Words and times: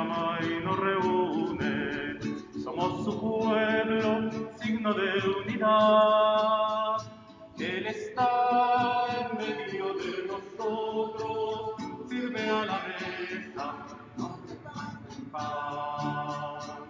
llama 0.00 0.38
y 0.42 0.64
nos 0.64 0.78
reúne. 0.78 2.18
Somos 2.62 3.04
su 3.04 3.20
pueblo, 3.20 4.30
signo 4.62 4.94
de 4.94 5.10
unidad. 5.44 6.96
Él 7.58 7.86
está 7.86 9.06
en 9.20 9.36
medio 9.36 9.94
de 9.94 10.26
nosotros, 10.26 11.74
sirve 12.08 12.48
a 12.48 12.64
la 12.64 12.80
mesa, 12.88 13.74
nos 14.16 14.38
pan. 15.30 16.86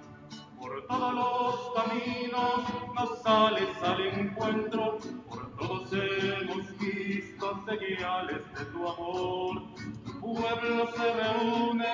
Por 0.59 0.87
todos 0.87 1.15
los 1.15 1.73
caminos 1.75 2.95
nos 2.95 3.23
sales 3.23 3.83
al 3.83 4.01
encuentro, 4.01 4.99
por 5.29 5.57
todos 5.57 5.93
hemos 5.93 6.79
visto 6.79 7.65
señales 7.67 8.43
de 8.57 8.65
tu 8.67 8.89
amor. 8.89 9.63
Tu 10.05 10.21
pueblo 10.21 10.89
se 10.97 11.13
reúne, 11.15 11.89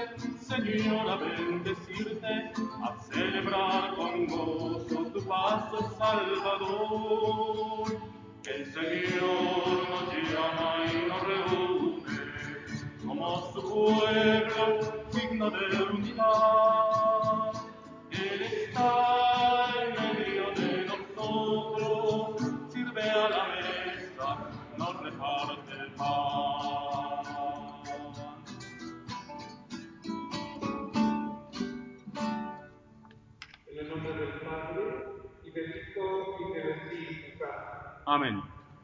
Señor, 0.77 1.09
a 1.09 1.17
bendecirte, 1.17 2.53
a 2.83 2.97
celebrar 3.11 3.95
con 3.95 4.27
gozo 4.27 5.07
tu 5.11 5.25
paso 5.25 5.91
salvador. 5.97 7.97
El 8.45 8.67
Señor 8.75 9.89
nos 9.89 10.13
llama 10.31 10.85
y 10.93 10.95
nos 11.09 11.23
reúne, 11.27 12.03
somos 13.01 13.55
su 13.55 13.61
pueblo, 13.63 14.46
Amén. 38.09 38.41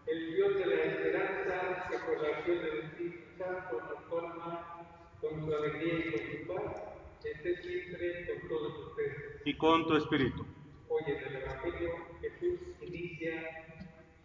El 0.09 0.35
Dios 0.35 0.55
de 0.57 0.67
la 0.67 0.83
esperanza, 0.83 1.89
que 1.89 1.99
por 1.99 2.21
la 2.21 2.39
acción 2.39 2.59
del 2.59 2.79
Espíritu 2.79 3.39
Santo 3.39 3.81
nos 3.81 4.05
forma 4.09 4.85
con 5.21 5.47
su 5.47 5.55
alegría 5.55 5.95
y 5.95 6.11
con 6.11 6.27
su 6.27 6.47
paz, 6.49 6.83
esté 7.25 7.63
siempre 7.63 8.27
con 8.27 8.49
todos 8.49 8.89
ustedes. 8.89 9.43
Y 9.45 9.55
con 9.55 9.87
tu 9.87 9.97
espíritu. 9.97 10.45
Hoy 10.89 11.03
en 11.07 11.25
el 11.25 11.37
Evangelio 11.37 11.91
Jesús 12.21 12.59
inicia 12.81 13.65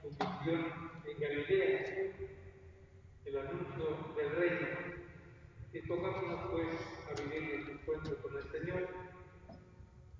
su 0.01 0.09
misión 0.09 0.65
en 1.05 1.19
Galilea, 1.19 2.13
el 3.25 3.37
anuncio 3.37 4.15
del 4.17 4.31
reino. 4.31 4.67
Dispongámonos 5.73 6.49
pues 6.49 6.67
a 7.07 7.21
vivir 7.21 7.53
nuestro 7.53 7.73
encuentro 7.73 8.17
con 8.23 8.35
el 8.35 8.51
Señor 8.51 8.87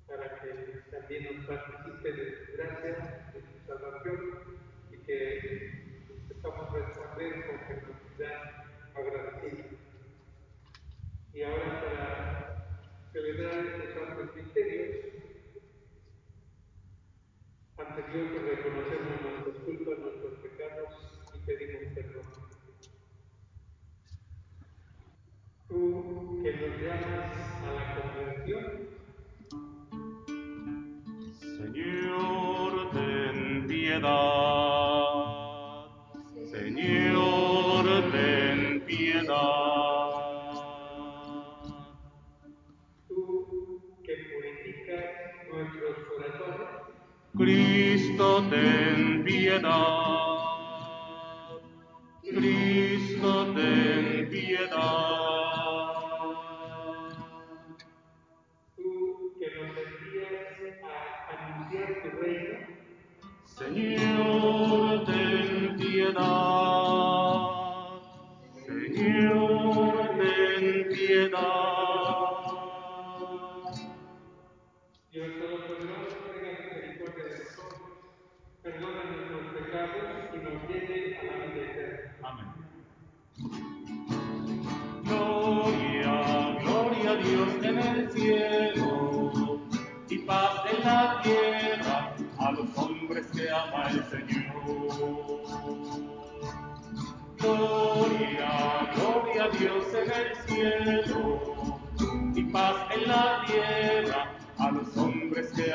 para 0.08 0.39
que 0.39 0.84
también 0.91 1.36
nos 1.36 1.47
participe 1.47 2.12
de 2.12 2.45
su 2.45 2.52
gracia, 2.53 3.31
de 3.34 3.41
su 3.41 3.66
salvación 3.66 4.36
que 5.08 6.03
sepamos 6.27 6.69
responder 6.73 7.47
con 7.47 7.59
generosidad 7.59 8.66
agradecida. 8.94 9.63
Y 11.33 11.44
ahora 11.44 11.81
para 11.81 13.11
celebrar 13.13 13.66
estos 13.66 13.94
santos 13.94 14.35
misterios, 14.35 14.95
ante 17.78 18.02
Dios 18.11 18.28
reconocemos 18.50 19.22
nuestras 19.22 19.55
culpas, 19.63 20.00
nuestros 20.00 20.33
pecados 20.39 20.89
y 21.33 21.38
pedimos 21.45 21.94
perdón. 21.95 22.25
Tú 25.69 26.41
que 26.44 26.52
nos 26.53 26.81
llamas 26.81 27.31
a 27.63 27.72
la 27.73 27.85
conversión, 27.95 28.67
Señor, 31.39 32.91
ten 32.91 33.68
piedad. 33.68 34.47
Ten 48.44 49.24
piedad. 49.24 50.16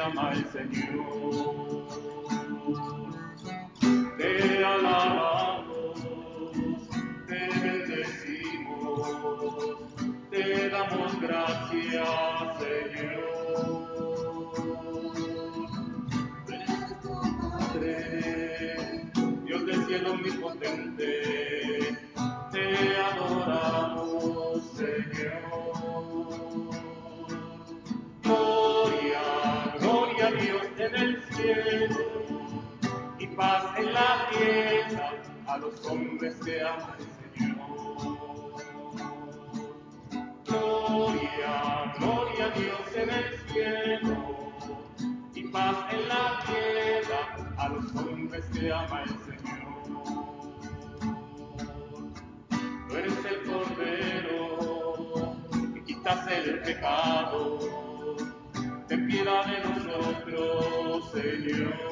Hombres 0.02 0.41
nosotros, 61.14 61.91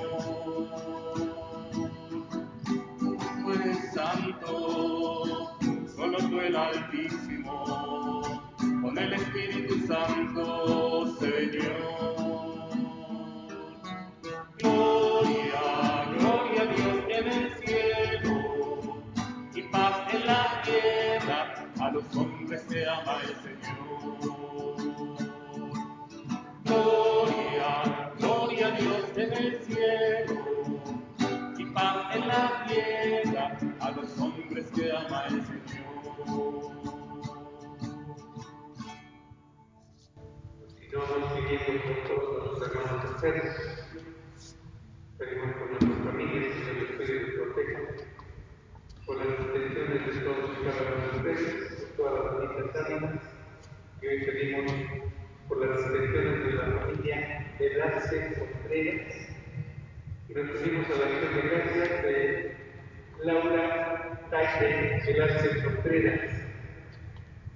de 64.70 65.00
llegar 65.04 65.40
sin 65.40 65.62
fronteras. 65.62 66.20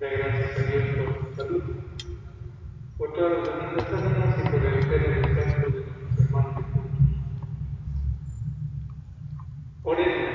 Da 0.00 0.08
gracias 0.08 0.58
a 0.58 0.62
Dios 0.62 0.84
por 0.96 1.28
su 1.28 1.34
salud, 1.36 1.62
por 2.98 3.12
todas 3.14 3.46
las 3.76 3.86
almas 3.92 4.36
y 4.38 4.48
por 4.48 4.64
el 4.64 4.74
eterno 4.78 5.28
descanso 5.28 5.60
de 5.60 5.70
nuestros 5.70 6.26
hermanos 6.26 6.52
y 6.52 6.62
difuntos. 6.64 7.04
Oremos. 9.84 10.34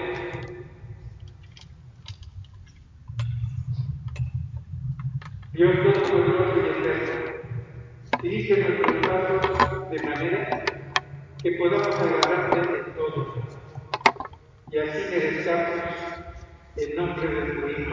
Dios 5.53 5.88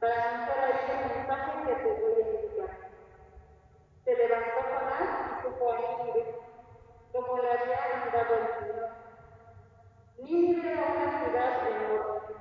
Planeta 0.00 0.54
revisa 0.62 0.92
el 0.98 1.14
mensaje 1.14 1.52
que 1.66 1.74
te 1.74 2.00
voy 2.00 2.14
a 2.14 2.30
indicar. 2.30 2.70
Se 4.02 4.16
levantó 4.16 4.62
Jonás 4.62 5.10
y 5.28 5.42
se 5.42 5.50
fue 5.58 5.76
a 5.76 5.80
Nínive, 5.80 6.38
como 7.12 7.36
le 7.36 7.52
había 7.52 8.00
mandado 8.00 8.34
el 8.34 8.48
Señor. 8.64 8.88
Nínive 10.16 10.72
era 10.72 10.86
una 10.86 11.22
ciudad 11.22 11.68
enorme. 11.68 12.34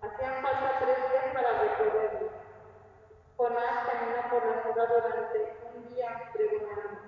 Hacían 0.00 0.42
falta 0.42 0.78
tres 0.80 0.96
días 0.96 1.34
para 1.34 1.58
recorrerlo. 1.58 2.30
Jonás 3.36 3.88
caminó 3.90 4.30
por 4.30 4.46
la 4.46 4.62
ciudad 4.62 4.88
durante 4.88 5.38
un 5.74 5.88
día 5.88 6.30
pregonando. 6.32 7.00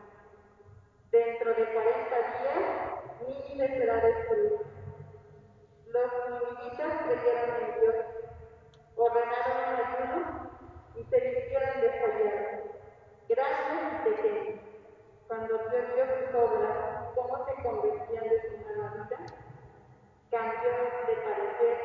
Dentro 1.11 1.55
de 1.55 1.73
40 1.73 2.17
días, 2.37 2.61
Nínive 3.27 3.69
será 3.69 3.95
destruida. 4.03 4.59
Los 5.87 6.13
ninivitas 6.29 6.93
creyeron 7.07 7.57
en 7.63 7.81
Dios 7.81 8.08
gobernaron 8.99 9.57
en 9.63 9.75
ayuno 9.87 10.19
y 10.97 10.99
se 11.05 11.17
vistieron 11.21 11.75
de 11.81 11.89
joyeros, 12.01 12.49
Gracias 13.29 13.83
y 13.93 13.95
pequeños. 14.09 14.59
Cuando 15.29 15.53
Dios 15.59 15.85
vio 15.95 16.05
sus 16.07 16.35
obras, 16.35 16.77
cómo 17.15 17.35
se 17.47 17.55
convertían 17.63 18.25
de 18.25 18.37
su 18.43 18.49
mano 18.67 19.09
cambió 20.31 20.73
de 21.07 21.15
parecer 21.25 21.77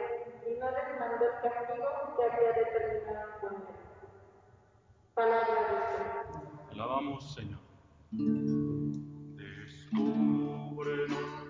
y 0.47 0.49
no 0.59 0.67
les 0.71 0.87
mandó 0.99 1.23
el 1.25 1.35
castigo 1.41 1.87
que 2.17 2.23
había 2.23 2.51
determinado 2.53 3.31
con 3.41 3.53
él. 3.55 3.61
Palabra 5.13 5.47
de 5.47 5.53
Dios. 5.69 5.85
Alabamos, 6.71 7.21
Señor. 7.33 7.59
Descúbrenos 9.35 11.42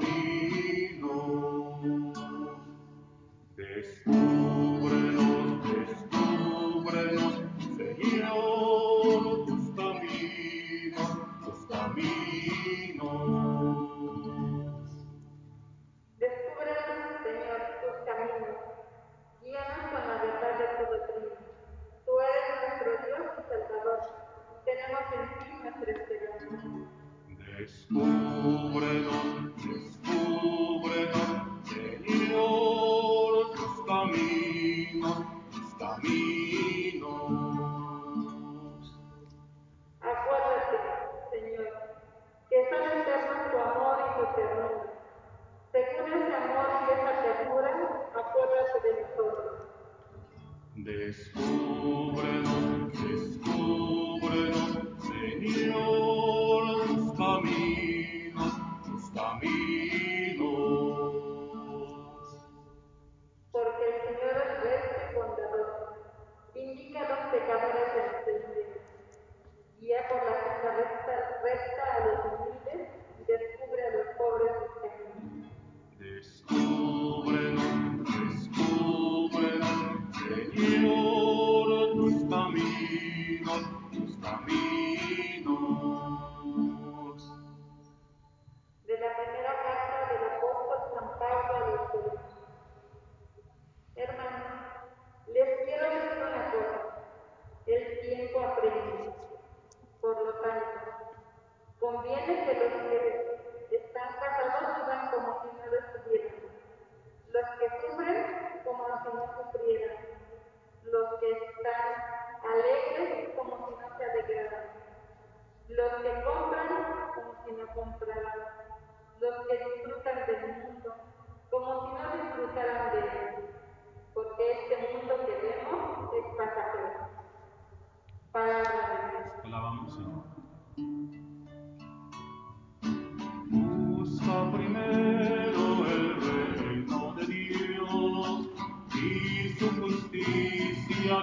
Amen. 0.00 0.21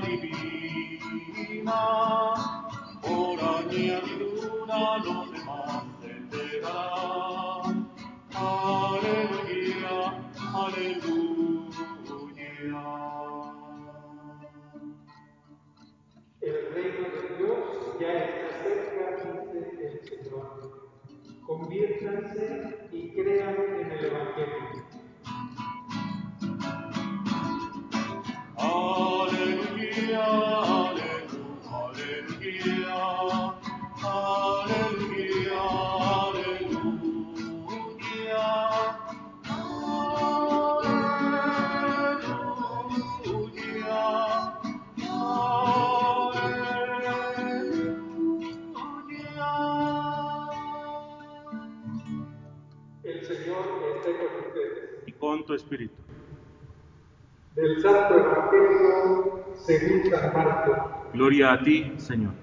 divina, 0.02 1.82
oraña 3.04 4.09
A 61.42 61.58
ti, 61.64 61.94
Señor. 61.98 62.34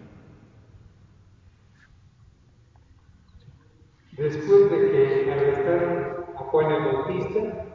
Después 4.16 4.70
de 4.70 4.90
que 4.90 5.32
arrestaron 5.32 6.24
a 6.34 6.38
Juan 6.38 6.72
el 6.72 6.84
Bautista, 6.84 7.66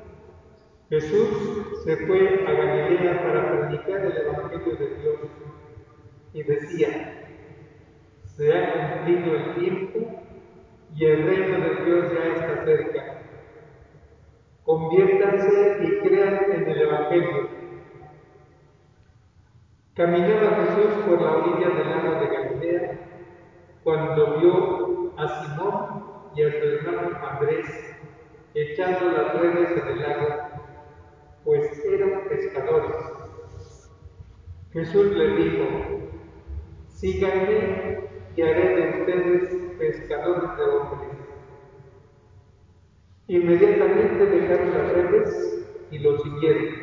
Jesús 0.90 1.84
se 1.84 1.98
fue 2.08 2.44
a 2.48 2.51
Galilea 2.51 3.24
para 3.24 3.51
predicar 3.51 4.06
el 4.06 4.18
Evangelio 4.18 4.75
de 4.78 4.96
Dios 5.01 5.20
y 6.34 6.44
decía, 6.44 7.28
se 8.24 8.58
ha 8.58 9.04
cumplido 9.04 9.36
el 9.36 9.56
tiempo 9.56 10.00
y 10.96 11.06
el 11.06 11.24
reino 11.24 11.60
de 11.60 11.86
Dios 11.86 12.13
ya 12.13 12.34
está 12.34 12.66
cerca. 12.66 13.22
Conviértanse 14.63 15.78
y 15.84 16.08
crean 16.08 16.51
en 16.51 16.68
el 16.68 16.82
Evangelio. 16.82 17.61
Caminaba 19.93 20.55
Jesús 20.55 21.03
por 21.05 21.21
la 21.21 21.31
orilla 21.31 21.69
del 21.69 21.89
lago 21.89 22.21
de 22.21 22.27
Galilea 22.27 23.00
cuando 23.83 24.39
vio 24.39 25.13
a 25.17 25.43
Simón 25.43 26.03
y 26.33 26.43
a 26.43 26.50
su 26.50 26.65
hermano 26.65 27.17
Andrés 27.27 27.91
echando 28.53 29.12
las 29.12 29.33
redes 29.33 29.71
en 29.71 29.88
el 29.89 30.01
lago, 30.01 30.27
pues 31.43 31.86
eran 31.86 32.21
pescadores. 32.29 32.95
Jesús 34.71 35.07
les 35.07 35.38
dijo, 35.38 35.65
síganme 36.88 38.00
y 38.38 38.41
haré 38.41 38.75
de 38.75 39.00
ustedes 39.00 39.55
pescadores 39.77 40.57
de 40.57 40.63
hombres. 40.63 41.10
Inmediatamente 43.27 44.25
dejaron 44.25 44.74
las 44.74 44.93
redes 44.93 45.67
y 45.91 46.00
lo 46.00 46.17
siguieron. 46.19 46.81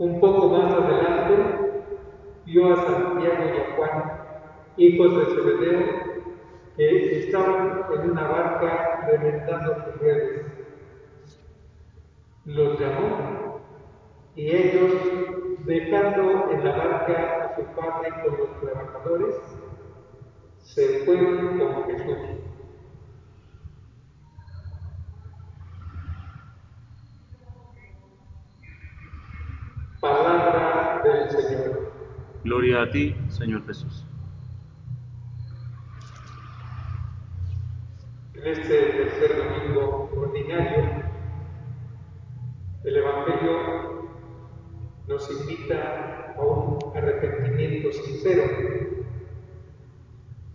Un 0.00 0.18
poco 0.18 0.48
más 0.48 0.72
adelante 0.72 1.84
vio 2.46 2.72
a 2.72 2.76
Santiago 2.86 3.44
y 3.44 3.58
a 3.60 3.76
Juan, 3.76 4.12
hijos 4.78 5.14
de 5.14 5.24
Zebedeo, 5.26 5.86
que 6.74 7.18
estaban 7.18 7.84
en 7.92 8.10
una 8.12 8.26
barca 8.26 9.06
reventando 9.06 9.74
sus 9.74 10.00
redes. 10.00 10.46
Los 12.46 12.80
llamó 12.80 13.60
y 14.36 14.46
ellos, 14.56 14.90
dejando 15.66 16.50
en 16.50 16.64
la 16.64 16.76
barca 16.78 17.44
a 17.44 17.56
su 17.56 17.64
padre 17.78 18.10
con 18.24 18.38
los 18.38 18.60
trabajadores, 18.62 19.34
se 20.62 21.04
fueron 21.04 21.58
con 21.58 21.84
Jesús. 21.84 22.40
Palabra 30.00 31.02
del 31.04 31.30
Señor. 31.30 31.92
Gloria 32.50 32.82
a 32.82 32.90
ti, 32.90 33.14
Señor 33.28 33.64
Jesús. 33.64 34.04
En 38.34 38.44
este 38.44 38.76
tercer 38.86 39.36
domingo 39.36 40.10
ordinario, 40.16 41.04
el 42.82 42.96
Evangelio 42.96 44.08
nos 45.06 45.30
invita 45.30 46.34
a 46.36 46.40
un 46.42 46.78
arrepentimiento 46.96 47.92
sincero. 47.92 48.42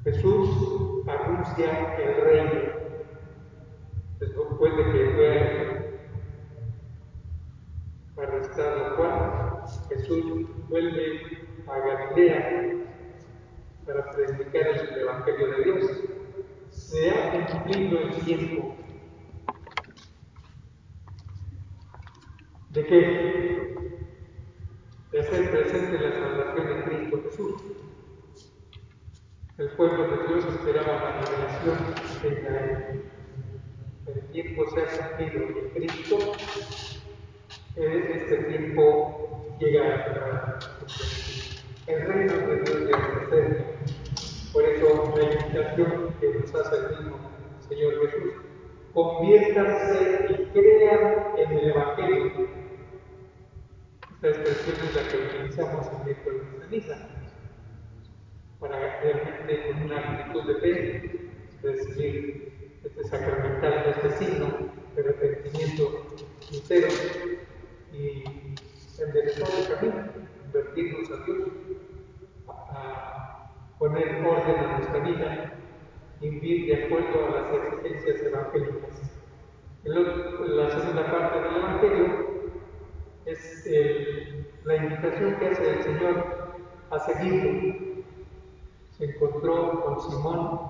Jesús 0.03 0.49
anuncia 1.07 1.95
el 1.95 2.25
reino. 2.25 2.61
Después 4.19 4.75
de 4.75 4.83
que 4.91 5.01
fue 8.15 8.25
arrestado 8.25 8.97
Juan, 8.97 9.61
Jesús 9.87 10.45
vuelve 10.67 11.34
a 11.67 11.79
Galilea 11.79 12.73
para 13.85 14.11
predicar 14.11 14.67
el 14.67 14.99
Evangelio 14.99 15.47
de 15.47 15.63
Dios. 15.63 16.03
Se 16.69 17.09
ha 17.09 17.47
cumplido 17.47 17.99
el 17.99 18.11
tiempo. 18.23 18.75
¿De 22.69 22.85
qué? 22.85 23.75
De 25.11 25.19
hacer 25.19 25.51
presente 25.51 25.99
la 25.99 26.11
salvación 26.11 26.67
de 26.67 26.83
Cristo 26.83 27.21
Jesús. 27.23 27.61
El 29.57 29.69
pueblo 29.69 30.07
de 30.09 30.27
Dios 30.27 30.45
esperaba 30.45 30.93
la 30.93 31.21
revelación 31.21 31.77
de 32.21 32.27
Israel. 32.27 33.03
El 34.07 34.21
tiempo 34.31 34.65
se 34.69 34.81
ha 34.81 35.09
cumplido 35.09 35.45
y 35.49 35.69
Cristo 35.69 36.17
en 37.77 38.11
este 38.11 38.37
tiempo 38.43 39.55
llega 39.59 39.95
a 39.95 40.74
el 41.87 42.07
reino 42.07 42.33
de 42.33 42.61
Dios 42.61 42.89
ya 42.89 42.97
está 42.97 43.29
cerca. 43.29 43.63
Por 44.51 44.63
eso 44.63 45.13
la 45.15 45.23
invitación 45.23 46.15
que 46.19 46.39
nos 46.39 46.55
hace 46.55 46.75
el 46.77 46.97
mismo 46.97 47.19
Señor 47.67 47.93
Jesús, 48.01 48.33
conviértanse 48.93 50.25
y 50.29 50.45
crean 50.51 51.37
en 51.37 51.51
el 51.51 51.69
Evangelio. 51.69 52.47
Esta 54.21 54.27
expresión 54.27 54.87
es 54.87 54.95
la 54.95 55.09
que 55.09 55.37
utilizamos 55.37 55.87
en 55.87 56.05
miércoles 56.05 56.41
de 56.51 56.65
ceniza 56.65 57.09
para 58.59 59.01
realmente 59.01 59.67
con 59.67 59.83
una 59.83 59.99
actitud 59.99 60.43
de 60.47 60.55
fe 60.55 61.29
recibir 61.61 62.79
este 62.83 63.03
sacramental, 63.03 63.95
este 63.95 64.25
signo 64.25 64.57
de 64.95 65.01
arrepentimiento 65.01 66.05
sincero 66.39 66.87
y 67.91 68.23
enderezar 68.99 69.47
el 69.59 69.75
camino, 69.75 70.05
convertirnos 70.43 71.11
a 71.11 71.25
Dios, 71.25 71.49
poner 73.85 74.25
orden 74.25 74.59
a 74.59 74.77
nuestra 74.77 74.99
vida 74.99 75.53
vivir 76.19 76.65
de 76.65 76.85
acuerdo 76.85 77.27
a 77.27 77.41
las 77.41 77.53
exigencias 77.53 78.23
evangélicas. 78.23 79.11
La 79.83 80.69
segunda 80.71 81.11
parte 81.11 81.39
del 81.39 81.55
Evangelio 81.55 82.25
es 83.25 83.69
la 84.63 84.75
invitación 84.75 85.35
que 85.35 85.47
hace 85.47 85.69
el 85.69 85.83
Señor 85.83 86.25
a 86.89 86.99
seguirlo. 86.99 87.75
Se 88.97 89.05
encontró 89.05 89.83
con 89.83 89.99
Simón 90.09 90.61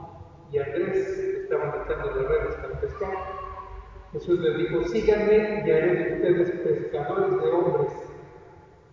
y 0.52 0.58
Andrés, 0.58 1.16
que 1.16 1.44
estaban 1.44 1.70
echando 1.84 2.16
las 2.16 2.28
redes 2.28 2.56
para 2.56 2.82
pescar. 2.82 3.14
Jesús 4.12 4.40
les 4.40 4.58
dijo, 4.58 4.84
síganme 4.90 5.64
y 5.66 5.72
haré 5.72 5.96
de 5.96 6.14
ustedes 6.16 6.52
pescadores 6.52 7.42
de 7.42 7.50
hombres. 7.50 8.05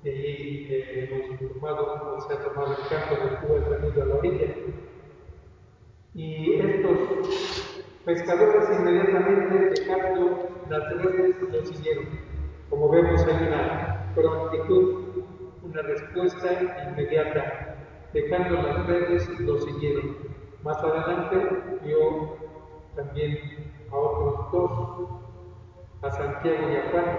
Y 0.04 0.66
eh, 0.68 1.08
hemos 1.10 1.52
tomado, 1.54 2.20
se 2.20 2.34
ha 2.34 2.38
tomado 2.42 2.72
el 2.72 2.88
campo 2.88 3.24
del 3.24 3.38
Cuba 3.38 3.78
venido 3.78 4.02
a 4.02 4.06
la 4.06 4.14
orilla. 4.16 4.46
Y 6.14 6.54
estos 6.54 7.84
pescadores 8.04 8.68
inmediatamente 8.78 9.80
dejando 9.80 10.48
las 10.68 10.92
redes 10.96 11.36
lo 11.40 11.64
siguieron. 11.64 12.06
Como 12.68 12.90
vemos 12.90 13.24
hay 13.26 13.46
una 13.46 14.12
prontitud, 14.14 15.24
una 15.62 15.82
respuesta 15.82 16.48
inmediata. 16.90 17.76
Dejando 18.12 18.60
las 18.60 18.86
redes 18.86 19.40
lo 19.40 19.58
siguieron. 19.60 20.16
Más 20.64 20.78
adelante 20.82 21.78
vio 21.84 22.36
también 22.96 23.38
a 23.90 23.96
otros 23.96 24.52
dos, 24.52 25.08
a 26.02 26.10
Santiago 26.10 26.70
y 26.70 26.76
a 26.76 26.90
Juan, 26.90 27.18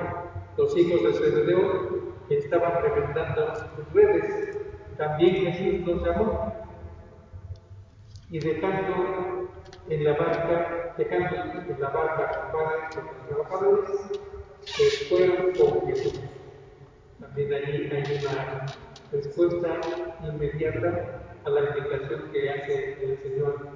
los 0.58 0.78
hijos 0.78 1.04
de 1.04 1.14
Zebedeo, 1.14 2.03
que 2.28 2.38
estaban 2.38 2.82
reventando 2.82 3.56
sus 3.56 3.94
redes. 3.94 4.58
También 4.98 5.54
Jesús 5.54 5.88
los 5.88 6.06
llamó 6.06 6.54
y 8.30 8.40
dejando 8.40 9.50
en 9.90 10.04
la 10.04 10.14
barca, 10.14 10.94
dejando 10.98 11.36
en 11.36 11.82
la 11.82 11.90
barca 11.90 12.24
a 12.24 12.34
su 12.34 12.52
padre 12.52 12.78
con 12.94 13.06
los 13.06 13.28
trabajadores, 13.28 14.22
se 14.62 15.06
fueron 15.06 15.52
con 15.54 15.88
Jesús. 15.88 16.22
También 17.20 17.54
allí 17.54 17.90
hay 17.92 18.26
una 18.26 18.66
respuesta 19.12 19.80
inmediata 20.24 21.22
a 21.46 21.50
la 21.50 21.62
invitación 21.62 22.32
que 22.32 22.50
hace 22.50 23.04
el 23.04 23.18
Señor 23.22 23.70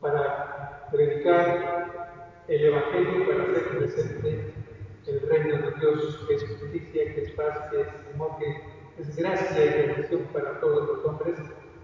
para 0.00 0.88
predicar 0.90 2.34
el 2.48 2.64
Evangelio, 2.66 3.26
para 3.26 3.42
hacer 3.44 3.78
presente 3.78 4.63
el 5.06 5.20
reino 5.20 5.58
de 5.58 5.72
Dios, 5.80 6.24
que 6.26 6.34
es 6.34 6.44
justicia, 6.44 7.14
que 7.14 7.22
es 7.22 7.30
paz, 7.32 7.70
que 7.70 7.80
es 7.82 7.88
amor, 8.14 8.38
que 8.38 9.02
es 9.02 9.16
gracia 9.16 9.64
y 9.64 9.86
bendición 9.86 10.22
para 10.32 10.60
todos 10.60 10.88
los 10.88 11.04
hombres 11.04 11.38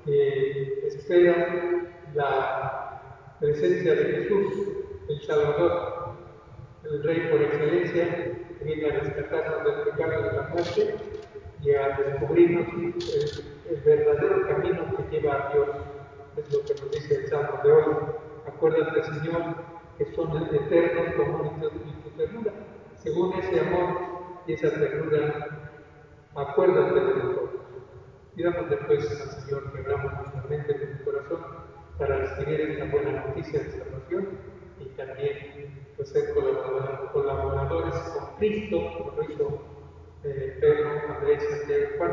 que 0.05 0.87
esperan 0.87 1.89
la 2.15 3.37
presencia 3.41 3.95
de 3.95 4.05
Jesús, 4.05 4.53
el 5.09 5.21
Salvador, 5.23 6.15
el 6.85 7.03
Rey 7.03 7.29
por 7.31 7.43
excelencia, 7.43 8.35
que 8.59 8.65
viene 8.65 8.91
a 8.91 9.01
rescatarnos 9.01 9.65
del 9.65 9.95
pecado 9.95 10.23
de 10.23 10.33
la 10.33 10.43
muerte 10.49 10.95
y 11.63 11.71
a 11.73 11.97
descubrirnos 11.99 12.69
el, 12.73 13.81
verdadero 13.85 14.49
camino 14.49 14.97
que 14.97 15.17
lleva 15.17 15.35
a 15.35 15.53
Dios. 15.53 15.69
Es 16.37 16.53
lo 16.53 16.65
que 16.65 16.75
nos 16.75 16.91
dice 16.91 17.15
el 17.17 17.29
Salmo 17.29 17.61
de 17.63 17.73
hoy. 17.73 17.95
Acuérdate, 18.47 19.05
Señor, 19.05 19.55
que 19.97 20.07
son 20.15 20.37
eternos 20.55 21.15
como 21.15 21.51
tu, 21.61 21.69
tu 21.69 22.11
ternura. 22.17 22.53
Según 23.03 23.33
ese 23.33 23.61
amor 23.61 23.97
y 24.47 24.53
esa 24.53 24.71
ternura, 24.71 25.71
acuérdate 26.35 27.01
de 27.01 27.17
nosotros. 27.17 27.61
Pidamos 28.37 28.69
después 28.69 29.11
al 29.11 29.43
Señor 29.43 29.73
que 29.73 29.79
abramos 29.79 30.13
nuestra 30.13 30.43
mente 30.51 30.73
y 30.73 30.85
nuestro 30.85 31.05
corazón 31.13 31.47
para 31.99 32.17
recibir 32.19 32.61
esta 32.61 32.85
buena 32.85 33.25
noticia 33.27 33.59
de 33.61 33.71
salvación 33.71 34.29
y 34.81 34.85
también 34.97 35.87
pues, 35.97 36.11
ser 36.11 36.35
colaboradores 36.35 37.95
con 37.95 38.37
Cristo, 38.37 38.77
como 38.99 39.17
lo 39.17 39.31
hizo 39.31 39.63
eh, 40.25 40.59
Pedro, 40.61 40.91
Andrés, 41.17 41.43
Santiago 41.49 41.83
y 41.83 41.99
Juan, 41.99 42.13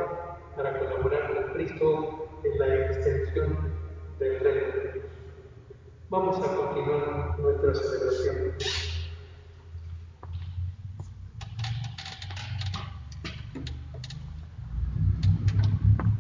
para 0.56 0.80
colaborar 0.80 1.34
con 1.34 1.54
Cristo 1.54 2.30
en 2.46 2.60
la 2.60 2.76
extensión 2.86 3.74
del 4.20 4.40
reino 4.40 4.68
de 4.68 4.92
Dios. 4.94 5.06
Vamos 6.10 6.38
a 6.40 6.56
continuar 6.56 7.40
nuestra 7.40 7.74
celebración. 7.76 8.87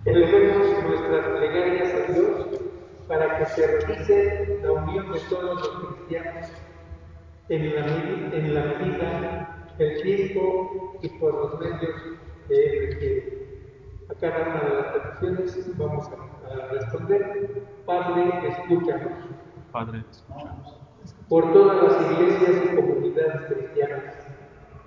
Elevemos 0.07 0.83
nuestras 0.85 1.25
plegarias 1.37 1.93
a 1.93 2.13
Dios 2.13 2.47
para 3.09 3.39
que 3.39 3.45
se 3.47 3.67
realice 3.67 4.59
la 4.63 4.71
unión 4.71 5.11
de 5.11 5.19
todos 5.29 5.59
los 5.59 5.69
cristianos 5.69 6.49
en 7.49 7.75
la, 7.75 7.85
en 8.37 8.53
la 8.53 8.63
medida, 8.63 9.65
el 9.77 10.01
tiempo 10.01 10.97
y 11.01 11.09
por 11.09 11.33
los 11.33 11.59
medios 11.59 11.95
que 12.47 12.55
Él 12.55 12.87
requiere. 12.89 13.47
A 14.09 14.13
cada 14.13 14.47
una 14.47 14.61
de 14.61 14.75
las 14.75 14.85
peticiones 14.93 15.77
vamos 15.77 16.07
a, 16.07 16.67
responder. 16.71 17.63
Padre, 17.85 18.47
escúchanos. 18.47 19.11
Padre, 19.73 20.03
escúchanos. 20.09 20.77
Por 21.27 21.51
todas 21.51 21.83
las 21.83 22.11
iglesias 22.13 22.63
y 22.63 22.75
comunidades 22.77 23.41
cristianas, 23.51 24.25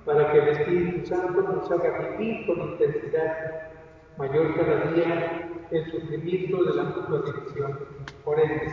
para 0.07 0.33
que 0.33 0.39
el 0.39 0.49
Espíritu 0.49 1.07
Santo 1.07 1.43
nos 1.43 1.71
haga 1.71 2.09
vivir 2.17 2.47
con 2.47 2.71
intensidad 2.71 3.71
mayor 4.19 4.55
cada 4.57 4.93
día 4.93 5.51
el 5.71 5.91
sufrimiento 5.91 6.65
de 6.65 6.75
la 6.75 6.85
división. 6.85 7.79
Oremos. 8.25 8.73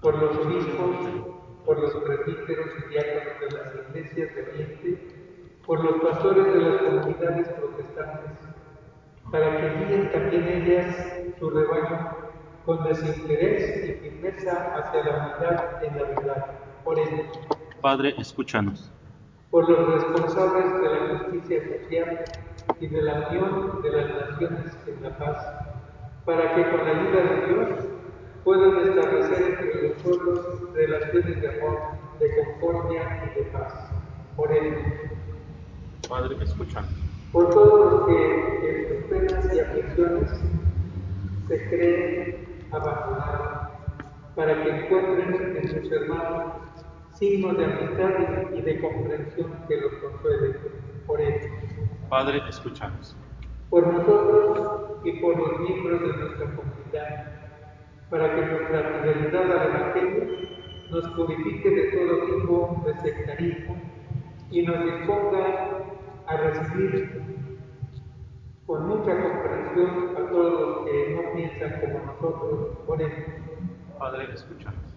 Por 0.00 0.18
los 0.18 0.36
obispos, 0.36 0.96
por 1.64 1.78
los 1.78 1.94
presbíteros 1.94 2.66
y 2.78 2.88
diáconos 2.90 3.40
de 3.40 3.50
las 3.50 3.88
iglesias 3.88 4.34
de 4.34 4.42
Oriente, 4.42 5.08
por 5.66 5.84
los 5.84 6.00
pastores 6.00 6.52
de 6.52 6.60
las 6.60 6.82
comunidades 6.82 7.48
protestantes, 7.48 8.38
para 9.30 9.56
que 9.56 9.84
guíen 9.84 10.10
también 10.10 10.48
ellas 10.48 10.96
su 11.38 11.50
rebaño 11.50 12.16
con 12.64 12.84
desinterés 12.84 13.88
y 13.88 13.92
firmeza 13.94 14.74
hacia 14.76 15.04
la 15.04 15.34
unidad 15.36 15.84
en 15.84 15.96
la 15.96 16.04
verdad. 16.04 16.46
Oremos. 16.84 17.26
Padre, 17.80 18.14
escúchanos. 18.18 18.90
Por 19.50 19.68
los 19.68 19.94
responsables 19.94 20.80
de 20.80 20.88
la 20.88 21.18
justicia 21.18 21.62
social, 21.68 22.24
y 22.78 22.86
de 22.86 23.02
la 23.02 23.28
unión 23.28 23.82
de 23.82 23.90
las 23.90 24.30
naciones 24.30 24.78
en 24.86 25.02
la 25.02 25.16
paz, 25.18 25.36
para 26.24 26.54
que 26.54 26.70
con 26.70 26.84
la 26.84 26.90
ayuda 26.90 27.22
de 27.22 27.46
Dios 27.46 27.68
puedan 28.44 28.88
establecer 28.88 29.58
entre 29.58 29.88
los 29.88 30.02
pueblos 30.02 30.74
relaciones 30.74 31.40
de 31.40 31.48
amor, 31.48 31.78
de 32.18 32.36
concordia 32.36 33.24
y 33.24 33.38
de 33.38 33.44
paz. 33.46 33.90
Oremos. 34.36 34.82
Padre, 36.08 36.36
escuchando. 36.42 36.90
Por 37.32 37.50
todos 37.50 37.92
los 37.92 38.06
que 38.06 38.68
en 38.68 38.88
sus 38.88 39.04
penas 39.10 39.54
y 39.54 39.60
aflicciones 39.60 40.30
se 41.48 41.68
creen 41.68 42.64
abandonados, 42.72 43.70
para 44.34 44.62
que 44.62 44.70
encuentren 44.70 45.56
en 45.56 45.68
sus 45.68 45.92
hermanos 45.92 46.52
signos 47.18 47.58
de 47.58 47.64
amistad 47.64 48.52
y 48.54 48.62
de 48.62 48.80
comprensión 48.80 49.52
que 49.68 49.76
los 49.76 49.92
consuelen. 49.94 50.56
Oremos. 51.06 51.59
Padre, 52.10 52.42
escúchanos. 52.48 53.16
Por 53.70 53.86
nosotros 53.86 54.98
y 55.04 55.12
por 55.20 55.38
los 55.38 55.60
miembros 55.60 56.00
de 56.00 56.08
nuestra 56.08 56.56
comunidad, 56.56 57.26
para 58.10 58.34
que 58.34 58.46
nuestra 58.46 59.00
fidelidad 59.00 59.52
al 59.52 59.68
Evangelio 59.68 60.38
nos 60.90 61.08
purifique 61.10 61.70
de 61.70 61.82
todo 61.92 62.26
tipo 62.26 62.82
de 62.84 62.94
sectarismo 62.98 63.76
y 64.50 64.62
nos 64.62 64.84
disponga 64.84 65.86
a 66.26 66.36
recibir 66.36 67.22
con 68.66 68.88
mucha 68.88 69.12
comprensión 69.22 70.16
a 70.16 70.30
todos 70.30 70.60
los 70.60 70.86
que 70.86 71.14
no 71.14 71.32
piensan 71.32 71.80
como 71.80 72.06
nosotros. 72.06 72.78
Oremos. 72.88 73.24
Padre, 74.00 74.34
escúchanos. 74.34 74.90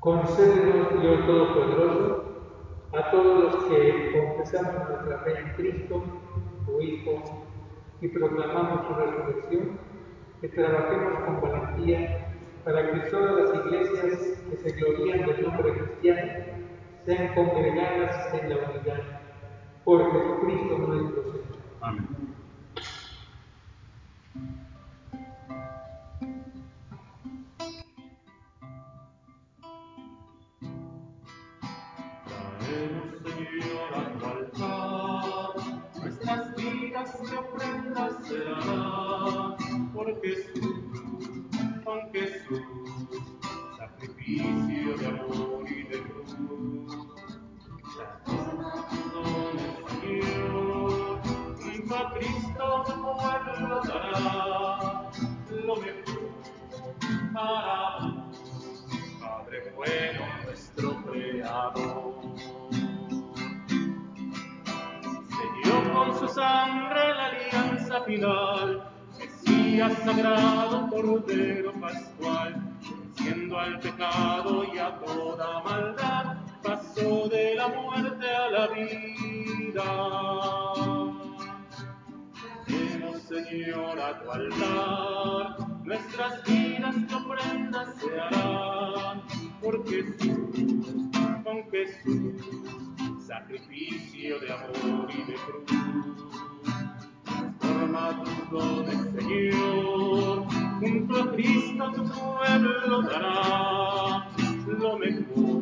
Concédenos, 0.00 1.02
Dios 1.02 1.26
Todopoderoso, 1.26 2.29
a 2.92 3.10
todos 3.10 3.44
los 3.44 3.64
que 3.64 4.12
confesamos 4.12 4.88
nuestra 4.88 5.18
fe 5.18 5.38
en 5.38 5.48
Cristo, 5.54 6.02
tu 6.66 6.80
Hijo, 6.80 7.46
y 8.00 8.08
proclamamos 8.08 8.86
su 8.86 8.94
resurrección, 8.94 9.78
que 10.40 10.48
trabajemos 10.48 11.20
con 11.24 11.40
valentía 11.42 12.32
para 12.64 12.90
que 12.90 13.10
todas 13.10 13.50
las 13.50 13.66
iglesias 13.66 14.42
que 14.50 14.56
se 14.56 14.70
glorían 14.76 15.26
del 15.26 15.42
nombre 15.42 15.72
cristiano 15.74 16.32
sean 17.04 17.34
congregadas 17.34 18.34
en 18.34 18.50
la 18.50 18.56
unidad. 18.56 19.20
Por 19.84 20.12
Jesucristo 20.12 20.78
nuestro 20.78 21.22
Señor. 21.24 21.44
Amén. 21.80 22.39
Señor, 83.50 83.98
a 84.00 84.16
tu 84.22 84.30
altar, 84.30 85.56
nuestras 85.82 86.44
vidas 86.44 86.94
tu 87.08 87.16
ofrenda 87.16 87.92
se 87.98 88.20
harán, 88.20 89.22
por 89.60 89.84
Jesús, 89.88 91.10
con 91.42 91.68
Jesús, 91.72 93.26
sacrificio 93.26 94.38
de 94.38 94.52
amor 94.52 95.08
y 95.10 95.32
de 95.32 95.34
cruz 95.34 96.00
transforma 97.24 98.22
tus 98.22 98.50
dones, 98.50 98.98
Señor. 99.18 100.46
Junto 100.80 101.22
a 101.22 101.32
Cristo 101.32 101.92
tu 101.92 102.04
pueblo 102.04 103.02
dará 103.02 104.28
lo 104.66 104.98
mejor 104.98 105.59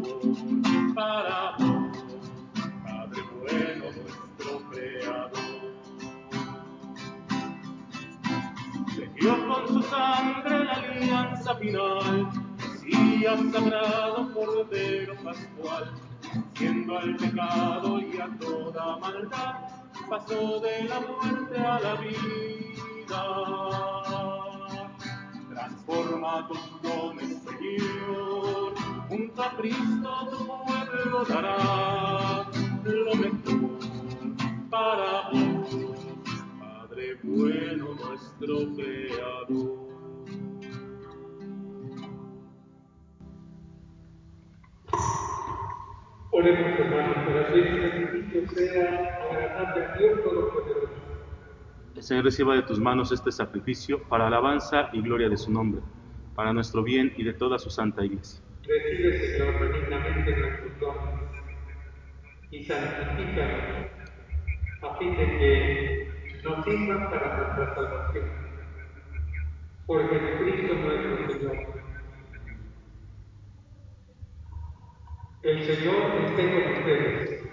final, 11.59 12.31
Mesías 12.57 13.40
sagrado, 13.53 14.33
Cordero 14.33 15.14
Pascual, 15.23 15.92
siendo 16.55 16.99
al 16.99 17.16
pecado 17.16 18.01
y 18.01 18.21
a 18.21 18.29
toda 18.38 18.97
maldad 18.99 19.55
pasó 20.09 20.61
de 20.61 20.85
la 20.85 21.01
muerte 21.01 21.59
a 21.59 21.81
la 21.81 21.94
vida. 21.97 23.25
Transforma 25.51 26.49
tus 26.49 26.83
dones, 26.83 27.42
Señor, 27.42 28.75
junto 29.09 29.42
a 29.42 29.51
tu 30.31 30.47
pueblo 30.64 31.25
dará 31.25 32.47
lo 32.85 33.14
mejor 33.16 33.79
para 34.71 35.31
vos, 35.31 35.77
Padre 36.61 37.18
bueno 37.23 37.94
nuestro 37.94 38.75
Creador. 38.77 39.88
Oremos, 46.38 46.79
hermanos, 46.79 47.16
para 47.27 47.48
que 47.48 47.59
este 47.59 47.90
sacrificio 47.90 48.48
sea 48.51 49.18
agradable 49.29 49.85
a 49.87 49.96
Dios 49.96 50.22
Todopoderoso. 50.22 50.92
El 51.96 52.03
Señor 52.05 52.24
reciba 52.27 52.55
de 52.55 52.62
tus 52.62 52.79
manos 52.79 53.11
este 53.11 53.33
sacrificio 53.33 54.01
para 54.05 54.29
alabanza 54.29 54.88
y 54.92 55.03
gloria 55.03 55.29
de 55.29 55.37
su 55.37 55.51
nombre, 55.51 55.81
para 56.37 56.53
nuestro 56.53 56.85
bien 56.85 57.12
y 57.16 57.24
de 57.24 57.33
toda 57.33 57.59
su 57.59 57.70
santa 57.70 58.05
iglesia. 58.05 58.40
Recibe, 58.62 59.18
Señor, 59.18 59.59
benignamente 59.59 60.37
nuestros 60.37 60.79
dones 60.79 61.03
y 62.53 62.62
santifícanos 62.62 63.88
a 64.83 64.96
fin 64.96 65.16
de 65.16 65.27
que 65.38 66.12
nos 66.44 66.64
sirvan 66.64 67.11
para 67.11 67.37
nuestra 67.37 67.74
salvación. 67.74 68.24
Por 69.87 70.09
Jesucristo 70.09 70.74
nuestro 70.74 71.33
Señor. 71.33 71.78
El 75.42 75.62
Señor 75.62 75.94
esté 76.27 76.64
con 76.64 76.72
ustedes. 76.72 77.44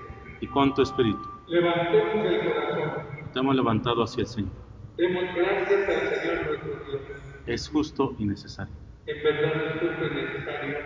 Y 0.42 0.48
con 0.48 0.74
tu 0.74 0.82
espíritu, 0.82 1.22
Levantemos 1.48 2.26
el 2.26 2.40
corazón. 2.40 2.92
te 3.34 3.40
hemos 3.40 3.56
levantado 3.56 4.04
hacia 4.04 4.22
el 4.22 4.28
Señor. 4.28 4.52
Demos 4.98 5.24
gracias 5.36 5.90
al 5.90 6.16
Señor 6.16 6.46
nuestro 6.48 6.72
Dios. 6.88 7.02
Es 7.46 7.70
justo 7.70 8.16
y 8.18 8.26
necesario. 8.26 8.74
En 9.06 9.24
verdad 9.24 9.54
es 9.68 9.82
justo 9.82 10.06
y 10.06 10.16
necesario, 10.16 10.78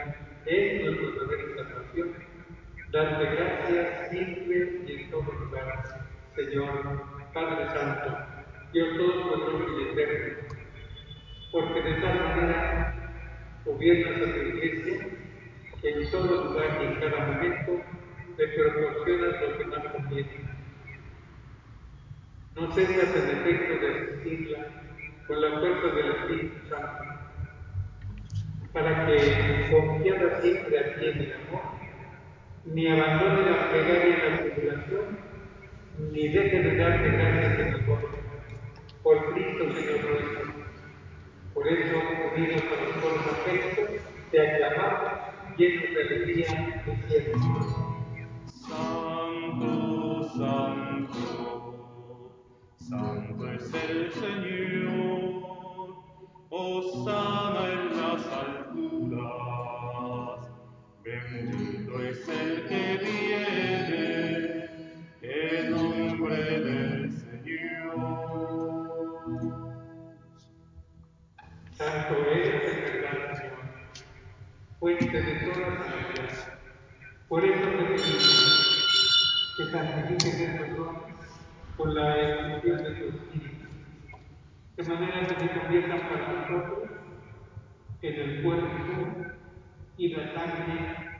es 0.45 0.83
nuestro 0.83 1.25
deber 1.25 1.39
y 1.39 1.57
salvación, 1.57 2.09
darte 2.91 3.25
gracias 3.35 4.09
siempre 4.11 4.81
y 4.87 4.91
en 5.03 5.11
todo 5.11 5.23
lugar, 5.45 6.05
Señor, 6.35 7.03
Padre 7.33 7.69
Santo, 7.69 8.17
Dios 8.73 8.97
Todopoderoso 8.97 9.79
y 9.79 9.83
Eterno, 9.83 10.37
porque 11.53 11.81
de 11.81 11.93
tal 12.01 12.19
manera 12.19 13.13
gobiernas 13.65 14.21
a 14.29 14.33
tu 14.33 14.39
iglesia 14.41 15.07
en 15.83 16.11
todo 16.11 16.43
lugar 16.45 16.79
y 16.81 16.85
en 16.85 16.99
cada 16.99 17.25
momento 17.25 17.81
le 18.37 18.47
proporcionas 18.47 19.41
lo 19.41 19.57
que 19.57 19.65
más 19.65 19.93
conviene. 19.93 20.49
No 22.55 22.71
cesas 22.73 23.15
en 23.15 23.37
efecto 23.37 23.85
de 23.85 23.95
asistirla 23.95 24.67
con 25.27 25.41
la 25.41 25.59
fuerza 25.59 25.87
del 25.95 26.11
Espíritu 26.11 26.69
Santo 26.69 27.19
para 28.73 29.07
que, 29.07 29.67
confiada 29.71 30.41
siempre 30.41 30.79
a 30.79 30.95
ti 30.95 31.05
en 31.05 31.19
el 31.19 31.33
amor, 31.33 31.61
ni 32.65 32.87
abandone 32.87 33.49
la 33.49 33.69
plegaria 33.69 34.15
en 34.15 34.31
la 34.31 34.53
tribulación, 34.53 35.17
ni 36.11 36.27
deje 36.27 36.63
de 36.63 36.77
darte 36.77 37.09
gracias 37.09 37.59
en 37.59 37.67
el 37.73 37.85
coro. 37.85 38.09
Por 39.03 39.33
Cristo, 39.33 39.73
Señor 39.73 40.03
nuestro. 40.05 40.53
Por 41.53 41.67
eso, 41.67 41.97
unidos 42.35 42.61
a 42.61 42.83
los 42.83 43.03
coros 43.03 43.27
afectos, 43.27 43.89
te 44.31 44.47
aclamamos, 44.47 45.18
de. 45.59 46.45
Santo, 48.69 50.29
santo, 50.37 51.17
santo 52.77 53.51
es 53.51 53.73
el 53.73 54.11
Señor. 54.13 55.29
Osana 56.49 57.63
en 57.71 57.83
las 57.97 58.25
alturas. 58.41 59.29
Bendito 61.03 61.68
sabiduría. 75.11 76.59
Por 77.27 77.45
eso 77.45 77.61
te 77.61 77.83
pedimos 77.85 79.55
que 79.57 79.65
santifiques 79.65 80.39
estos 80.39 80.77
dones 80.77 81.15
con 81.77 81.95
la 81.95 82.17
ejecución 82.17 82.83
de 82.83 82.91
tu 82.91 83.05
Espíritu, 83.05 83.67
de 84.77 84.83
manera 84.83 85.27
que 85.27 85.39
se 85.39 85.59
conviertan 85.59 85.99
para 86.09 86.33
nosotros 86.33 86.89
en 88.01 88.13
el 88.13 88.43
cuerpo 88.43 88.67
y 89.97 90.09
la 90.09 90.33
sangre 90.33 91.19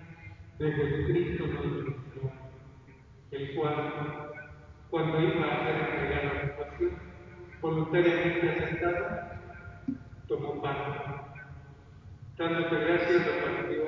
de 0.58 0.71
Jesucristo 0.71 1.47
nuestro 1.47 1.95
Señor, 2.13 2.32
el 3.32 3.56
cual, 3.56 4.32
cuando 4.89 5.21
iba 5.21 5.45
a 5.45 5.63
ser 5.63 5.75
entregado 5.75 6.28
a 6.28 6.41
su 6.41 6.47
pasión, 6.58 6.91
voluntariamente 7.62 8.49
aceptado, 8.49 9.08
tomó 10.28 10.62
pan, 10.62 11.29
dándote 12.39 12.73
gracias 12.73 13.28
lo 13.28 13.43
partió 13.43 13.84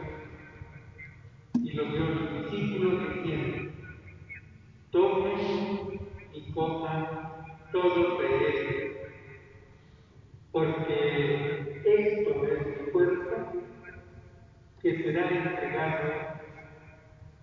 y 1.64 1.72
lo 1.72 1.86
dio 1.86 2.04
a 2.04 2.18
sus 2.18 2.52
discípulos 2.52 3.14
diciendo, 3.16 3.72
tomen 4.92 6.02
y 6.34 6.52
coman 6.52 7.08
todos 7.72 8.20
de 8.20 9.12
porque 10.52 11.82
esto 11.86 12.46
es 12.46 12.68
mi 12.68 12.92
cuerpo 12.92 13.54
que 14.82 14.98
será 15.02 15.30
entregado 15.30 16.12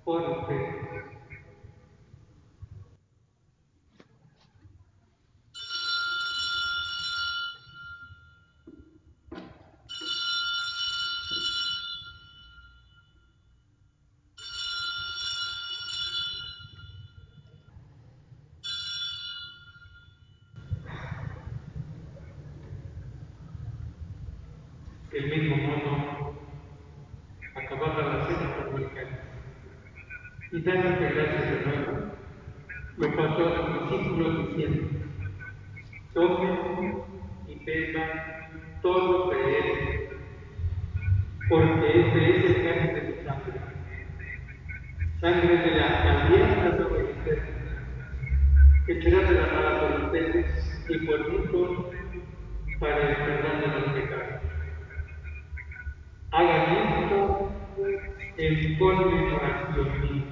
por 0.05 0.21
ustedes. 0.21 0.89
Del 25.11 25.31
mismo 25.31 25.57
modo, 25.57 26.35
acabada 27.57 28.19
la 28.19 28.27
cena 28.27 28.67
por 28.71 28.81
el 28.81 28.93
cáliz. 28.93 29.19
Y 30.51 30.63
dándote 30.63 31.11
gracias 31.11 31.51
de 31.51 31.67
nuevo, 31.67 31.93
lo 32.97 33.17
pasó 33.17 33.49
a 33.49 33.57
sus 33.67 33.91
discípulos 33.91 34.49
diciendo, 34.49 34.89
tomen 36.15 37.03
y 37.47 37.65
beban 37.67 38.11
todos 38.81 39.31
de 39.31 39.59
él, 39.59 40.09
porque 41.51 42.01
este 42.01 42.19
es 42.31 42.45
el 42.47 42.63
cáliz 42.65 42.95
de 42.95 43.03
mi 43.03 43.25
sangre, 43.25 43.61
sangre 45.21 45.57
de 45.59 45.71
la 45.77 46.25
alianza 46.25 46.77
nueva 46.77 46.97
y 46.99 47.29
eterna, 47.29 47.53
que 48.87 49.03
será 49.03 49.31
derramada 49.31 49.81
por 49.81 50.05
ustedes 50.07 50.87
y 50.89 50.99
por 51.07 51.31
muchos 51.31 51.87
para 52.81 53.11
el 53.11 53.17
perdón 53.17 53.61
de 53.61 53.67
los 53.81 53.93
pecados. 53.93 54.43
Hagan 56.31 56.73
esto 56.75 57.53
en 58.39 58.79
conmemoración 58.79 60.01
mía. 60.01 60.25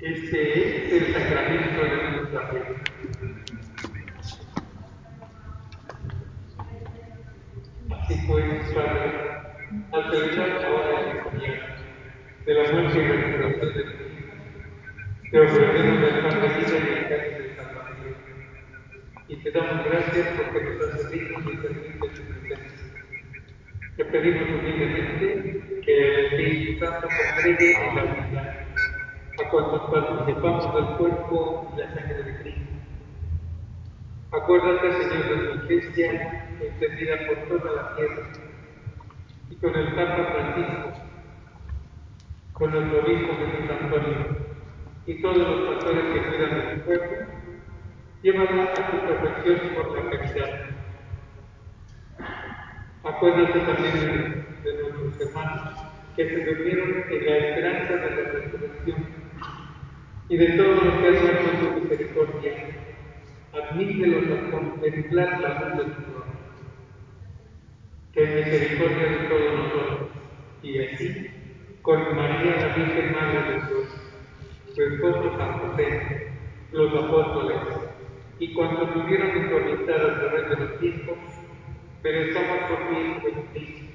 Este 0.00 0.86
es 0.86 0.92
el 0.92 1.12
sacramento 1.12 1.82
de 1.82 2.10
nuestra 2.12 2.46
fe. 2.48 2.62
Así 8.08 8.24
pues, 8.26 8.72
Padre, 8.72 9.12
al 9.92 10.10
celebrar 10.10 10.64
ahora 10.64 10.98
el 10.98 11.16
memorial 11.16 11.76
de 12.46 12.54
la 12.54 12.72
muerte 12.72 12.98
y 12.98 13.06
resurrección 13.06 13.68
de 13.68 13.88
Hijo, 14.08 14.38
te 15.30 15.40
ofrecemos 15.40 16.00
de 16.00 16.08
vida 16.08 17.16
y 17.18 17.42
de 17.42 17.54
salvación. 17.54 18.16
Y 19.28 19.36
te 19.36 19.50
damos 19.50 19.84
gracias 19.84 20.26
porque 20.38 20.58
nos 20.64 21.10
dignos 21.10 21.44
de 21.44 21.52
servir 21.60 22.00
de 22.00 22.08
tu 22.08 22.22
presencia. 22.22 22.86
Te 23.98 24.04
pedimos 24.06 24.48
humildemente 24.58 25.82
que 25.84 25.92
el 25.98 26.24
Espíritu 26.24 26.86
Santo 26.86 27.08
congregue 27.08 27.88
en 27.88 27.94
la 27.94 28.04
unidad 28.04 28.54
a 29.38 29.48
cuantos 29.50 29.82
participamos 29.90 30.74
del 30.74 30.96
cuerpo 30.96 31.74
y 31.74 31.80
la 31.80 31.94
sangre 31.94 32.22
de 32.22 32.42
Cristo. 32.42 32.72
Acuérdate, 34.32 34.92
Señor, 34.92 35.28
de 35.28 35.58
tu 35.58 35.72
iglesia 35.74 36.37
extendida 36.80 37.26
por 37.26 37.58
toda 37.58 37.74
la 37.74 37.96
tierra 37.96 38.28
y 39.50 39.56
con 39.56 39.74
el 39.74 39.94
Papa 39.94 40.32
Francisco, 40.32 40.92
con 42.52 42.70
nuestro 42.70 43.00
obispo 43.00 43.32
Jesús 43.34 43.70
Antonio 43.82 44.36
y 45.06 45.20
todos 45.20 45.38
los 45.38 45.74
pastores 45.74 46.04
que 46.12 46.28
cuidan 46.28 46.54
de 46.54 46.74
tu 46.74 46.84
pueblo, 46.84 47.38
Llévala 48.20 48.64
a 48.64 48.90
tu 48.90 48.98
perfección 49.06 49.74
por 49.76 49.96
la 49.96 50.10
caridad. 50.10 50.60
Acuérdate 53.04 53.60
también 53.60 54.44
de, 54.64 54.72
nuestros 54.74 55.28
hermanos 55.28 55.74
que 56.16 56.28
se 56.28 56.44
durmieron 56.44 57.04
en 57.10 57.26
la 57.26 57.36
esperanza 57.36 57.92
de 57.92 58.10
la 58.10 58.32
resurrección 58.32 59.06
y 60.28 60.36
de 60.36 60.46
todos 60.48 60.84
los 60.84 60.94
que 60.94 61.06
han 61.06 61.22
muerto 61.22 61.74
tu 61.74 61.80
misericordia. 61.80 62.52
Admítelos 63.54 64.24
a 64.36 64.50
contemplar 64.50 65.40
la 65.40 65.74
luz 65.76 65.86
de 65.86 65.94
tu. 65.94 66.17
Ten 68.18 68.34
misericordia 68.34 69.06
de 69.06 69.28
todos 69.28 69.54
nosotros 69.54 70.08
y 70.64 70.76
así, 70.80 71.30
con 71.82 72.16
María 72.16 72.56
la 72.56 72.74
Virgen 72.74 73.12
Madre 73.12 73.42
de 73.42 73.54
Dios, 73.68 73.88
su 74.74 74.82
esposo 74.82 75.38
San 75.38 75.58
José, 75.60 76.32
los 76.72 77.04
apóstoles 77.04 77.58
y 78.40 78.52
cuando 78.54 78.88
tuvieron 78.88 79.30
en 79.30 79.48
su 79.48 79.56
a 79.56 80.18
través 80.18 80.50
de 80.50 80.56
los 80.56 80.80
tiempos, 80.80 81.16
merezcamos 82.02 82.58
por 82.68 82.88
fin 82.88 83.20
Jesucristo, 83.20 83.86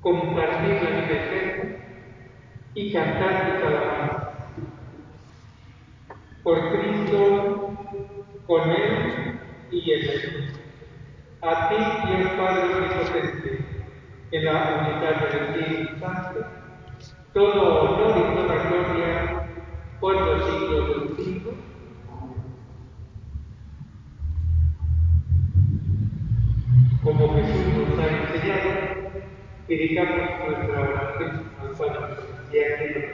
compartir 0.00 0.82
la 0.82 1.00
vida 1.02 1.78
y 2.74 2.92
cantar 2.92 3.60
tus 3.60 3.64
alabanzas. 3.64 4.28
Por 6.42 6.58
Cristo, 6.72 7.76
con 8.48 8.70
Él 8.70 9.38
y 9.70 9.92
en 9.92 10.00
Él. 10.00 10.53
A 11.46 11.68
ti, 11.68 11.76
Dios 11.76 12.30
Padre 12.38 12.74
Omnipotente, 12.74 13.64
en 14.32 14.44
la 14.46 14.52
unidad 14.80 15.14
del 15.20 15.42
Espíritu 15.42 15.98
Santo, 16.00 16.40
todo 17.34 17.82
honor 17.82 18.16
y 18.16 18.34
toda 18.34 18.54
gloria 18.64 19.46
por 20.00 20.14
los 20.14 20.44
siglos 20.46 20.88
de 20.88 20.94
los 20.94 21.16
siglos. 21.18 21.54
Como 27.02 27.34
Jesús 27.34 27.88
nos 27.88 27.98
ha 27.98 28.08
enseñado, 28.08 28.70
dirigamos 29.68 30.30
nuestra 30.48 30.80
oración 30.80 31.42
al 31.60 31.70
Padre 31.76 32.16
y 32.52 32.58
a 32.58 33.13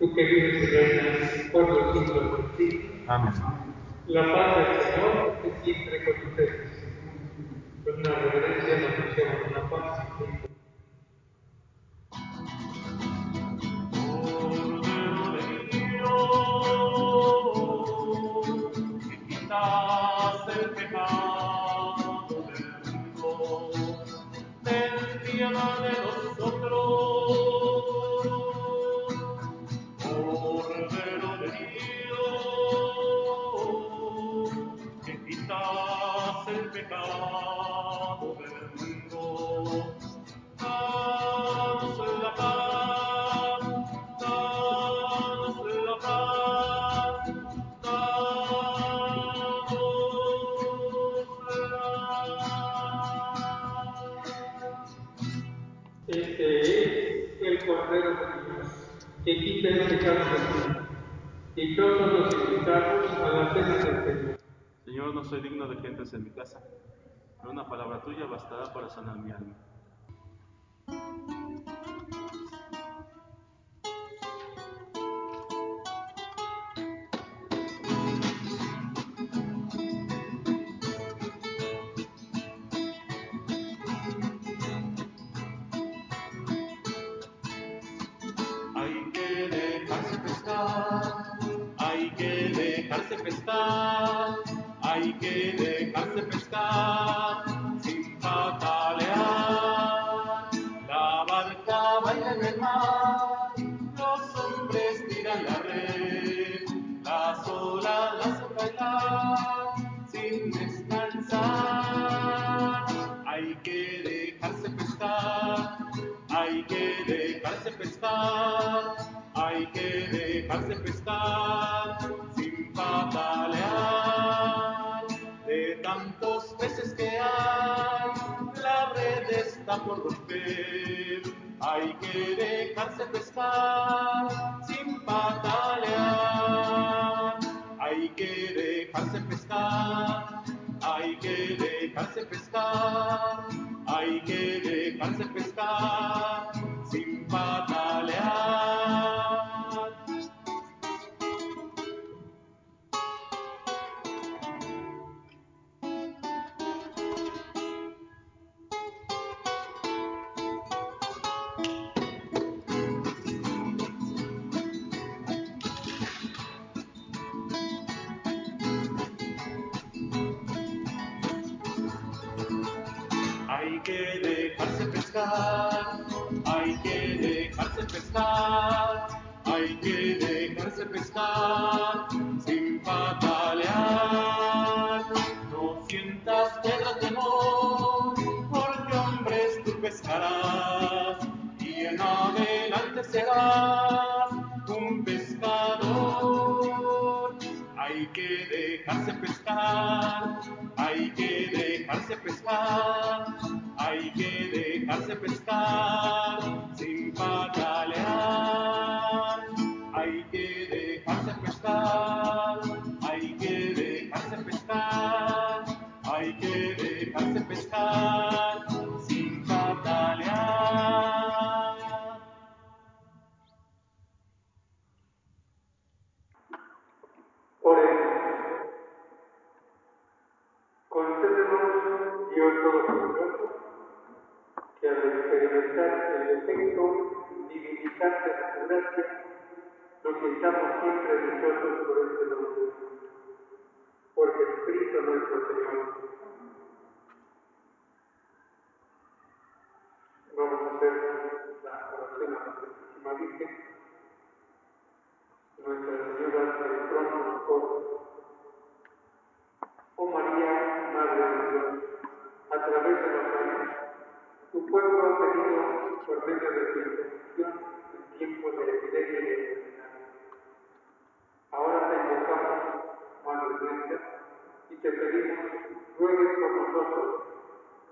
Tú 0.00 0.14
que 0.14 0.24
vives 0.24 0.62
y 0.62 0.66
reinas 0.66 1.30
por 1.52 1.68
los 1.68 1.92
siglos 1.92 2.14
de 2.14 2.42
los 2.42 2.56
siglos. 2.56 2.92
Amén. 3.06 3.34
La 4.06 4.32
paz 4.32 4.56
del 4.56 4.80
Señor 4.80 5.36
es 5.44 5.62
siempre 5.62 6.04
con 6.04 6.28
ustedes. 6.30 6.70
Con 7.84 7.98
una 7.98 8.14
reverencia 8.14 8.78
nos 8.78 8.98
anunciamos 8.98 9.52
la 9.52 9.68
paz 9.68 9.99
que 95.20 95.69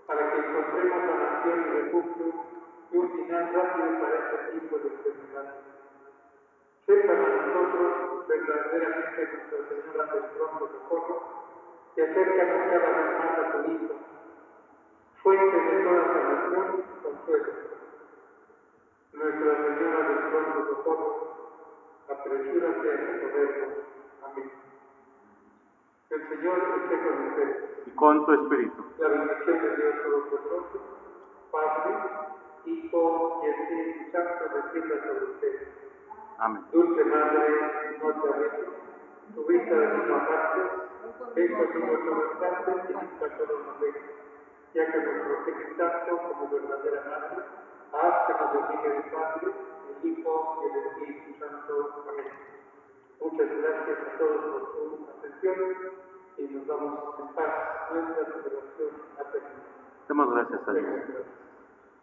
para 0.06 0.30
que 0.32 0.38
encontremos 0.38 0.98
sanación 1.04 1.60
y 1.60 1.70
refugio 1.70 2.26
y 2.90 2.96
un 2.96 3.10
final 3.12 3.52
rápido 3.52 4.00
para 4.00 4.14
este 4.16 4.58
tipo 4.58 4.78
de 4.78 4.88
enfermedad. 4.88 5.54
Sé 6.86 6.94
para 6.96 7.28
nosotros 7.28 8.26
verdaderamente 8.26 9.28
Nuestra 9.28 9.58
Señora 9.68 10.12
del 10.14 10.24
Pronto 10.30 10.68
Socorro, 10.72 11.22
y 11.96 12.00
acércanos 12.00 12.66
cada 12.70 12.88
vez 12.96 13.18
más 13.18 13.38
a 13.38 13.52
tu 13.52 13.70
Hijo, 13.70 13.94
fuente 15.22 15.56
de 15.56 15.84
toda 15.84 16.04
sanación 16.06 16.66
y 16.78 17.02
consuelo. 17.02 17.52
Nuestra 19.12 19.54
Señora 19.56 20.08
del 20.08 20.18
Pronto 20.30 20.66
Socorro, 20.68 21.12
apresúrate 22.08 22.92
a 22.92 22.96
socorrernos. 22.96 23.74
Amén. 24.24 24.50
El 26.08 26.28
Señor 26.28 26.58
esté 26.58 27.04
con 27.04 27.28
ustedes. 27.28 27.77
Y 27.88 27.90
con 27.96 28.26
tu 28.26 28.32
espíritu. 28.32 28.84
La 28.98 29.08
bendición 29.08 29.62
de 29.62 29.76
Dios 29.76 29.94
Todopoderoso, 30.02 30.80
Padre, 31.50 31.94
Hijo 32.66 33.40
y 33.42 33.48
Espíritu 33.48 34.12
Santo 34.12 34.44
descienda 34.54 35.06
sobre 35.06 35.24
ustedes. 35.24 35.68
Amén. 36.38 36.64
Dulce 36.72 37.04
Madre, 37.04 37.98
no 38.02 38.22
te 38.22 38.28
alejes, 38.34 38.68
tu 39.34 39.46
vista 39.46 39.74
de 39.74 39.86
no 39.86 40.16
apartes, 40.16 40.70
ven 41.34 41.54
conmigo 41.54 41.98
todas 42.04 42.30
partes 42.38 42.90
y 42.90 42.92
nunca 42.92 43.38
solo 43.38 43.58
nos 43.66 43.80
dejes, 43.80 44.02
ya 44.74 44.92
que 44.92 44.98
nos 44.98 45.26
protege 45.26 45.74
tanto 45.76 46.18
como 46.18 46.50
verdadera 46.50 47.04
Madre, 47.08 47.44
haz 47.92 48.26
que 48.26 48.32
nos 48.32 48.52
bendiga 48.52 48.96
el 48.96 49.10
Padre, 49.10 49.52
el 49.88 50.10
Hijo 50.10 50.62
y 50.62 50.66
el 50.66 50.86
Espíritu 50.86 51.38
Santo. 51.40 52.04
Amén. 52.08 52.26
Muchas 53.20 53.48
gracias 53.48 53.98
a 53.98 54.18
todos 54.18 54.44
por 54.44 54.72
su 54.72 55.08
atención 55.18 56.07
y 56.38 56.54
nos 56.54 56.66
vamos 56.66 57.14
en 57.18 57.28
paz. 57.34 57.44
Nuestra 57.92 58.24
celebración 58.24 58.90
ha 59.18 59.24
terminado. 59.30 59.62
Demos 60.08 60.30
gracias 60.32 60.68
a 60.68 60.72
Dios. 60.72 61.47